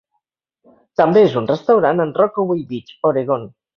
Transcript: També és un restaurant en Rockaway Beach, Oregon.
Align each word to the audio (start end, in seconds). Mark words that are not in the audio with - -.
També 1.01 1.21
és 1.27 1.37
un 1.41 1.49
restaurant 1.51 2.05
en 2.07 2.15
Rockaway 2.23 2.65
Beach, 2.73 2.95
Oregon. 3.11 3.47